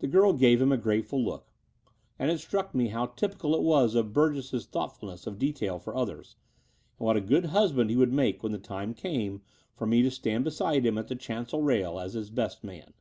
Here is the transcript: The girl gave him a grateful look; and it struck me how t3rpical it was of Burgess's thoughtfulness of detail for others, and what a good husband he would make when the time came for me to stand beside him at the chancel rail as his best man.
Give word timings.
The 0.00 0.08
girl 0.08 0.32
gave 0.32 0.60
him 0.60 0.72
a 0.72 0.76
grateful 0.76 1.24
look; 1.24 1.46
and 2.18 2.28
it 2.28 2.40
struck 2.40 2.74
me 2.74 2.88
how 2.88 3.06
t3rpical 3.06 3.54
it 3.54 3.62
was 3.62 3.94
of 3.94 4.12
Burgess's 4.12 4.66
thoughtfulness 4.66 5.28
of 5.28 5.38
detail 5.38 5.78
for 5.78 5.94
others, 5.94 6.34
and 6.98 7.06
what 7.06 7.16
a 7.16 7.20
good 7.20 7.44
husband 7.44 7.88
he 7.88 7.94
would 7.96 8.12
make 8.12 8.42
when 8.42 8.50
the 8.50 8.58
time 8.58 8.94
came 8.94 9.42
for 9.72 9.86
me 9.86 10.02
to 10.02 10.10
stand 10.10 10.42
beside 10.42 10.84
him 10.84 10.98
at 10.98 11.06
the 11.06 11.14
chancel 11.14 11.62
rail 11.62 12.00
as 12.00 12.14
his 12.14 12.30
best 12.30 12.64
man. 12.64 12.94